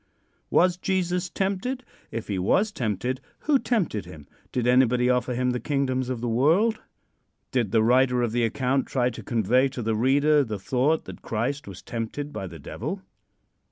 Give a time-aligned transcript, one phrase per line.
[0.49, 1.83] Was Jesus tempted?
[2.09, 4.27] If he was tempted, who tempted him?
[4.51, 6.81] Did anybody offer him the kingdoms of the world?
[7.51, 11.21] Did the writer of the account try to convey to the reader the thought that
[11.21, 13.03] Christ was tempted by the Devil?